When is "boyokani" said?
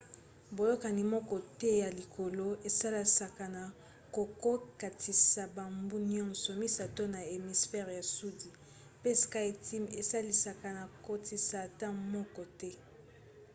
0.55-1.03